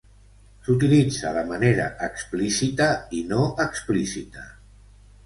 S'utilitza 0.67 1.33
de 1.35 1.43
manera 1.51 1.85
explícita 2.07 2.87
i 3.19 3.21
no 3.33 3.43
explícita. 3.67 4.49